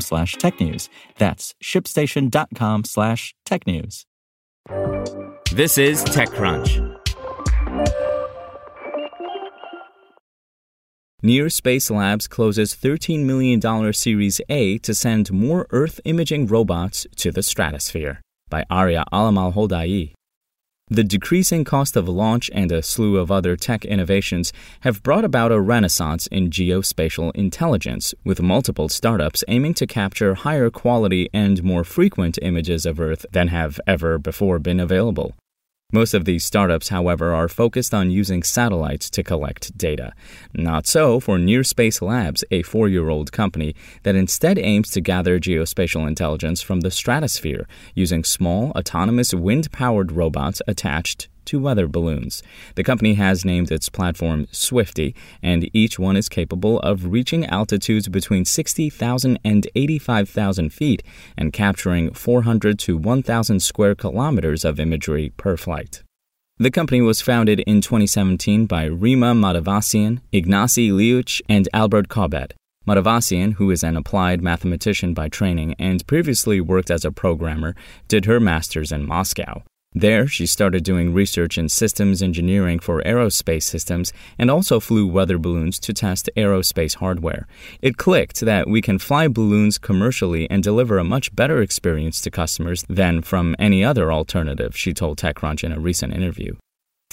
slash 0.00 0.36
technews. 0.36 0.88
That's 1.18 1.54
shipstation.com 1.62 2.84
slash 2.84 3.34
technews. 3.46 4.04
This 5.52 5.78
is 5.78 6.04
TechCrunch. 6.04 6.94
Near 11.22 11.48
Space 11.48 11.90
Labs 11.90 12.28
closes 12.28 12.74
$13 12.74 13.24
million 13.24 13.92
Series 13.94 14.42
A 14.50 14.76
to 14.78 14.94
send 14.94 15.32
more 15.32 15.66
Earth 15.70 15.98
imaging 16.04 16.48
robots 16.48 17.06
to 17.16 17.32
the 17.32 17.42
stratosphere 17.42 18.20
by 18.50 18.64
Aria 18.68 19.04
Alamalhodaei. 19.10 20.12
The 20.88 21.02
decreasing 21.02 21.64
cost 21.64 21.96
of 21.96 22.08
launch 22.08 22.50
and 22.52 22.70
a 22.70 22.82
slew 22.82 23.16
of 23.16 23.30
other 23.30 23.56
tech 23.56 23.86
innovations 23.86 24.52
have 24.80 25.02
brought 25.02 25.24
about 25.24 25.50
a 25.50 25.58
renaissance 25.58 26.26
in 26.26 26.50
geospatial 26.50 27.34
intelligence, 27.34 28.14
with 28.22 28.42
multiple 28.42 28.90
startups 28.90 29.42
aiming 29.48 29.74
to 29.74 29.86
capture 29.86 30.34
higher 30.34 30.68
quality 30.68 31.30
and 31.32 31.64
more 31.64 31.84
frequent 31.84 32.38
images 32.42 32.84
of 32.84 33.00
Earth 33.00 33.24
than 33.32 33.48
have 33.48 33.80
ever 33.86 34.18
before 34.18 34.58
been 34.58 34.78
available. 34.78 35.34
Most 35.92 36.12
of 36.12 36.24
these 36.24 36.44
startups, 36.44 36.88
however, 36.88 37.32
are 37.32 37.48
focused 37.48 37.94
on 37.94 38.10
using 38.10 38.42
satellites 38.42 39.08
to 39.10 39.22
collect 39.22 39.78
data. 39.78 40.12
Not 40.52 40.88
so 40.88 41.20
for 41.20 41.38
Near 41.38 41.62
Space 41.62 42.02
Labs, 42.02 42.42
a 42.50 42.62
four 42.62 42.88
year 42.88 43.08
old 43.08 43.30
company 43.30 43.76
that 44.02 44.16
instead 44.16 44.58
aims 44.58 44.90
to 44.90 45.00
gather 45.00 45.38
geospatial 45.38 46.08
intelligence 46.08 46.60
from 46.60 46.80
the 46.80 46.90
stratosphere 46.90 47.68
using 47.94 48.24
small, 48.24 48.72
autonomous, 48.72 49.32
wind 49.32 49.70
powered 49.70 50.10
robots 50.10 50.60
attached 50.66 51.28
to 51.46 51.60
weather 51.60 51.86
balloons. 51.86 52.42
The 52.74 52.84
company 52.84 53.14
has 53.14 53.44
named 53.44 53.70
its 53.70 53.88
platform 53.88 54.46
Swifty, 54.50 55.14
and 55.42 55.68
each 55.72 55.98
one 55.98 56.16
is 56.16 56.28
capable 56.28 56.80
of 56.80 57.06
reaching 57.06 57.44
altitudes 57.46 58.08
between 58.08 58.44
60,000 58.44 59.38
and 59.44 59.68
85,000 59.74 60.70
feet 60.70 61.02
and 61.36 61.52
capturing 61.52 62.12
400 62.12 62.78
to 62.80 62.96
1,000 62.96 63.60
square 63.60 63.94
kilometers 63.94 64.64
of 64.64 64.80
imagery 64.80 65.32
per 65.36 65.56
flight. 65.56 66.02
The 66.58 66.70
company 66.70 67.00
was 67.00 67.20
founded 67.20 67.60
in 67.60 67.80
2017 67.80 68.66
by 68.66 68.84
Rema 68.84 69.34
Matevosyan, 69.34 70.20
Ignasi 70.32 70.90
Lluch, 70.92 71.40
and 71.48 71.68
Albert 71.72 72.08
Caubet. 72.08 72.54
Matevosyan, 72.86 73.54
who 73.54 73.70
is 73.70 73.82
an 73.82 73.96
applied 73.96 74.42
mathematician 74.42 75.14
by 75.14 75.28
training 75.28 75.74
and 75.78 76.06
previously 76.06 76.60
worked 76.60 76.90
as 76.90 77.04
a 77.04 77.10
programmer, 77.10 77.74
did 78.06 78.26
her 78.26 78.38
master's 78.38 78.92
in 78.92 79.06
Moscow. 79.06 79.64
There, 79.96 80.26
she 80.26 80.46
started 80.46 80.82
doing 80.82 81.14
research 81.14 81.56
in 81.56 81.68
systems 81.68 82.20
engineering 82.20 82.80
for 82.80 83.00
aerospace 83.04 83.62
systems 83.62 84.12
and 84.36 84.50
also 84.50 84.80
flew 84.80 85.06
weather 85.06 85.38
balloons 85.38 85.78
to 85.80 85.92
test 85.92 86.28
aerospace 86.36 86.96
hardware. 86.96 87.46
It 87.80 87.96
clicked 87.96 88.40
that 88.40 88.68
we 88.68 88.82
can 88.82 88.98
fly 88.98 89.28
balloons 89.28 89.78
commercially 89.78 90.50
and 90.50 90.64
deliver 90.64 90.98
a 90.98 91.04
much 91.04 91.34
better 91.36 91.62
experience 91.62 92.20
to 92.22 92.30
customers 92.32 92.84
than 92.88 93.22
from 93.22 93.54
any 93.56 93.84
other 93.84 94.12
alternative, 94.12 94.76
she 94.76 94.92
told 94.92 95.18
TechCrunch 95.18 95.62
in 95.62 95.70
a 95.70 95.78
recent 95.78 96.12
interview. 96.12 96.56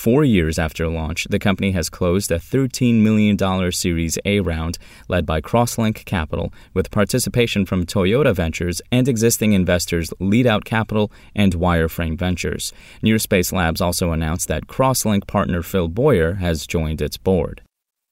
Four 0.02 0.24
years 0.24 0.58
after 0.58 0.88
launch, 0.88 1.28
the 1.30 1.38
company 1.38 1.74
has 1.74 1.88
closed 1.88 2.32
a 2.32 2.40
$13 2.40 3.04
million 3.04 3.38
Series 3.72 4.18
A 4.26 4.40
round 4.40 4.80
led 5.08 5.28
by 5.28 5.42
Crosslink 5.42 6.06
Capital, 6.06 6.52
with 6.74 6.90
participation 6.90 7.68
from 7.68 7.86
Toyota 7.86 8.34
Ventures 8.34 8.82
and 8.92 9.08
existing 9.08 9.54
investors 9.54 10.10
Leadout 10.20 10.64
Capital 10.64 11.12
and 11.36 11.54
Wireframe 11.54 12.18
Ventures. 12.18 12.74
Nearspace 13.04 13.54
Labs 13.54 13.80
also 13.80 14.12
announced 14.12 14.48
that 14.48 14.66
Crosslink 14.66 15.28
partner 15.28 15.62
Phil 15.62 15.88
Boyer 15.88 16.34
has 16.34 16.66
joined 16.66 17.00
its 17.00 17.18
board. 17.18 17.62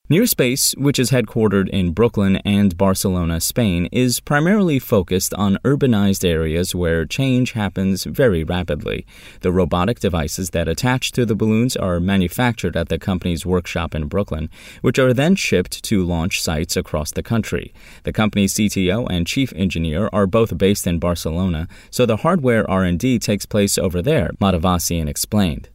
Nearspace, 0.09 0.75
which 0.75 0.97
is 0.97 1.11
headquartered 1.11 1.69
in 1.69 1.91
Brooklyn 1.91 2.37
and 2.37 2.75
Barcelona, 2.75 3.39
Spain, 3.39 3.87
is 3.91 4.19
primarily 4.19 4.79
focused 4.79 5.35
on 5.35 5.59
urbanized 5.63 6.27
areas 6.27 6.73
where 6.73 7.05
change 7.05 7.51
happens 7.51 8.05
very 8.05 8.43
rapidly. 8.43 9.05
The 9.41 9.51
robotic 9.51 9.99
devices 9.99 10.49
that 10.49 10.67
attach 10.67 11.11
to 11.11 11.27
the 11.27 11.35
balloons 11.35 11.77
are 11.77 11.99
manufactured 11.99 12.75
at 12.75 12.89
the 12.89 12.97
company's 12.97 13.45
workshop 13.45 13.93
in 13.93 14.07
Brooklyn, 14.07 14.49
which 14.81 14.97
are 14.97 15.13
then 15.13 15.35
shipped 15.35 15.83
to 15.83 16.03
launch 16.03 16.41
sites 16.41 16.75
across 16.75 17.11
the 17.11 17.21
country. 17.21 17.71
The 18.01 18.11
company's 18.11 18.55
CTO 18.55 19.05
and 19.11 19.27
chief 19.27 19.53
engineer 19.55 20.09
are 20.11 20.25
both 20.25 20.57
based 20.57 20.87
in 20.87 20.97
Barcelona, 20.97 21.67
so 21.91 22.07
the 22.07 22.17
hardware 22.17 22.67
R&D 22.67 23.19
takes 23.19 23.45
place 23.45 23.77
over 23.77 24.01
there, 24.01 24.31
Matevosyan 24.41 25.07
explained. 25.07 25.69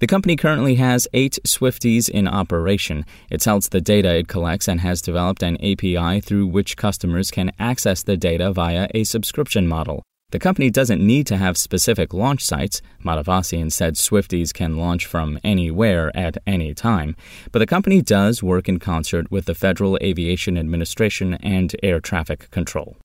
The 0.00 0.06
company 0.06 0.34
currently 0.34 0.76
has 0.76 1.06
eight 1.12 1.38
Swifties 1.46 2.08
in 2.08 2.26
operation. 2.26 3.04
It 3.30 3.42
sells 3.42 3.68
the 3.68 3.82
data 3.82 4.16
it 4.16 4.28
collects 4.28 4.66
and 4.66 4.80
has 4.80 5.02
developed 5.02 5.42
an 5.42 5.58
API 5.62 6.22
through 6.22 6.46
which 6.46 6.78
customers 6.78 7.30
can 7.30 7.52
access 7.58 8.02
the 8.02 8.16
data 8.16 8.50
via 8.50 8.88
a 8.94 9.04
subscription 9.04 9.68
model. 9.68 10.02
The 10.30 10.38
company 10.38 10.70
doesn't 10.70 11.06
need 11.06 11.26
to 11.26 11.36
have 11.36 11.58
specific 11.58 12.14
launch 12.14 12.42
sites. 12.42 12.80
Matevosyan 13.04 13.70
said 13.70 13.96
Swifties 13.96 14.54
can 14.54 14.78
launch 14.78 15.04
from 15.04 15.38
anywhere 15.44 16.10
at 16.16 16.38
any 16.46 16.72
time. 16.72 17.14
But 17.52 17.58
the 17.58 17.66
company 17.66 18.00
does 18.00 18.42
work 18.42 18.70
in 18.70 18.78
concert 18.78 19.30
with 19.30 19.44
the 19.44 19.54
Federal 19.54 19.98
Aviation 20.00 20.56
Administration 20.56 21.34
and 21.34 21.76
Air 21.82 22.00
Traffic 22.00 22.50
Control. 22.50 22.96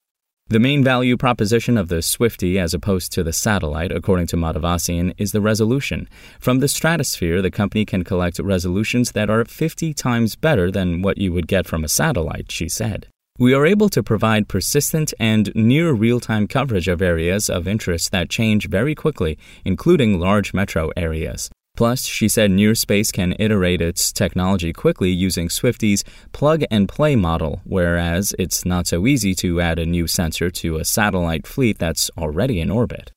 The 0.48 0.60
main 0.60 0.84
value 0.84 1.18
proposition 1.18 1.76
of 1.76 1.88
the 1.88 2.04
Swifty 2.04 2.60
as 2.60 2.76
opposed 2.76 3.12
to 3.14 3.24
the 3.24 3.34
satellite, 3.34 3.92
according 3.92 4.28
to 4.28 4.38
Matevosyan, 4.38 5.16
is 5.18 5.32
the 5.32 5.42
resolution. 5.42 6.08
From 6.40 6.60
the 6.60 6.68
stratosphere, 6.68 7.42
the 7.42 7.50
company 7.50 7.84
can 7.84 8.04
collect 8.04 8.38
resolutions 8.38 9.14
that 9.14 9.28
are 9.28 9.44
50 9.44 9.96
times 9.96 10.36
better 10.36 10.70
than 10.70 11.02
what 11.02 11.18
you 11.18 11.34
would 11.34 11.48
get 11.48 11.66
from 11.66 11.84
a 11.84 11.90
satellite, 11.90 12.52
she 12.52 12.70
said. 12.70 13.08
We 13.40 13.56
are 13.56 13.66
able 13.66 13.90
to 13.90 14.04
provide 14.04 14.48
persistent 14.48 15.16
and 15.20 15.52
near 15.56 15.92
real 15.94 16.20
time 16.20 16.48
coverage 16.48 16.88
of 16.88 17.02
areas 17.02 17.50
of 17.50 17.68
interest 17.68 18.12
that 18.12 18.30
change 18.30 18.70
very 18.70 18.94
quickly, 18.94 19.40
including 19.66 20.20
large 20.20 20.54
metro 20.54 20.92
areas. 20.96 21.50
Plus, 21.76 22.06
she 22.06 22.28
said 22.30 22.52
Nearspace 22.52 23.12
can 23.12 23.36
iterate 23.38 23.82
its 23.82 24.12
technology 24.12 24.72
quickly 24.72 25.12
using 25.12 25.50
Swifty's 25.50 26.04
plug 26.32 26.64
and 26.72 26.88
play 26.88 27.16
model, 27.16 27.62
whereas 27.66 28.34
it's 28.40 28.66
not 28.66 28.88
so 28.88 29.06
easy 29.06 29.36
to 29.36 29.60
add 29.60 29.80
a 29.80 29.86
new 29.86 30.08
sensor 30.08 30.50
to 30.50 30.78
a 30.78 30.86
satellite 30.86 31.46
fleet 31.46 31.78
that's 31.78 32.10
already 32.18 32.62
in 32.62 32.72
orbit. 32.72 33.12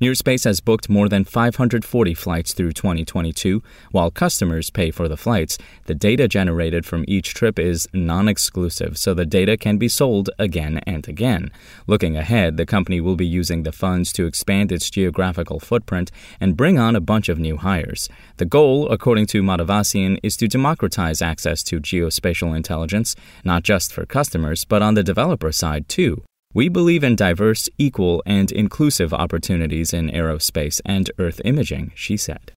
Nearspace 0.00 0.44
has 0.44 0.60
booked 0.60 0.88
more 0.88 1.08
than 1.08 1.24
540 1.24 2.14
flights 2.14 2.52
through 2.52 2.70
2022. 2.70 3.60
While 3.90 4.12
customers 4.12 4.70
pay 4.70 4.92
for 4.92 5.08
the 5.08 5.16
flights, 5.16 5.58
the 5.86 5.94
data 5.94 6.28
generated 6.28 6.86
from 6.86 7.04
each 7.08 7.34
trip 7.34 7.58
is 7.58 7.88
non 7.92 8.28
exclusive, 8.28 8.96
so 8.96 9.12
the 9.12 9.26
data 9.26 9.56
can 9.56 9.76
be 9.76 9.88
sold 9.88 10.30
again 10.38 10.78
and 10.86 11.08
again. 11.08 11.50
Looking 11.88 12.16
ahead, 12.16 12.56
the 12.56 12.64
company 12.64 13.00
will 13.00 13.16
be 13.16 13.26
using 13.26 13.64
the 13.64 13.72
funds 13.72 14.12
to 14.12 14.26
expand 14.26 14.70
its 14.70 14.88
geographical 14.88 15.58
footprint 15.58 16.12
and 16.40 16.56
bring 16.56 16.78
on 16.78 16.94
a 16.94 17.00
bunch 17.00 17.28
of 17.28 17.40
new 17.40 17.56
hires. 17.56 18.08
The 18.36 18.44
goal, 18.44 18.88
according 18.90 19.26
to 19.26 19.42
Matevosyan, 19.42 20.20
is 20.22 20.36
to 20.36 20.46
democratize 20.46 21.20
access 21.20 21.64
to 21.64 21.80
geospatial 21.80 22.56
intelligence, 22.56 23.16
not 23.42 23.64
just 23.64 23.92
for 23.92 24.06
customers, 24.06 24.64
but 24.64 24.80
on 24.80 24.94
the 24.94 25.02
developer 25.02 25.50
side 25.50 25.88
too. 25.88 26.22
We 26.54 26.70
believe 26.70 27.04
in 27.04 27.14
diverse, 27.14 27.68
equal, 27.76 28.22
and 28.24 28.50
inclusive 28.50 29.12
opportunities 29.12 29.92
in 29.92 30.08
aerospace 30.08 30.80
and 30.82 31.10
Earth 31.18 31.42
imaging, 31.44 31.92
she 31.94 32.16
said. 32.16 32.52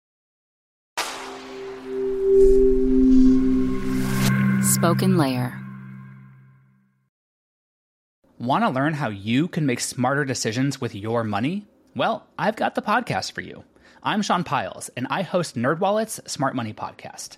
Spoken 4.63 5.17
Layer. 5.17 5.59
Want 8.39 8.63
to 8.63 8.69
learn 8.69 8.93
how 8.93 9.09
you 9.09 9.49
can 9.49 9.65
make 9.65 9.81
smarter 9.81 10.23
decisions 10.23 10.79
with 10.79 10.95
your 10.95 11.25
money? 11.25 11.67
Well, 11.93 12.25
I've 12.39 12.55
got 12.55 12.75
the 12.75 12.81
podcast 12.81 13.33
for 13.33 13.41
you. 13.41 13.65
I'm 14.01 14.21
Sean 14.21 14.45
Pyles, 14.45 14.89
and 14.95 15.05
I 15.09 15.23
host 15.23 15.57
NerdWallet's 15.57 16.31
Smart 16.31 16.55
Money 16.55 16.73
Podcast. 16.73 17.37